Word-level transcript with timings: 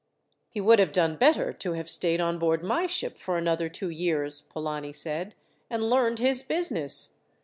"He 0.49 0.59
would 0.59 0.79
have 0.79 0.91
done 0.93 1.15
better 1.15 1.53
to 1.53 1.73
have 1.73 1.87
stayed 1.87 2.19
on 2.19 2.39
board 2.39 2.63
my 2.63 2.87
ship 2.87 3.19
for 3.19 3.37
another 3.37 3.69
two 3.69 3.91
years," 3.91 4.41
Polani 4.41 4.93
said, 4.93 5.35
"and 5.69 5.91
learned 5.91 6.17
his 6.17 6.41
business. 6.41 7.19